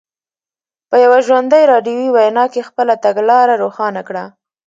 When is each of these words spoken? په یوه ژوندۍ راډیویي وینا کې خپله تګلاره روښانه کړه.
په 0.89 0.95
یوه 1.03 1.19
ژوندۍ 1.27 1.63
راډیویي 1.71 2.09
وینا 2.15 2.45
کې 2.53 2.67
خپله 2.69 2.93
تګلاره 3.05 3.55
روښانه 3.63 4.01
کړه. 4.07 4.25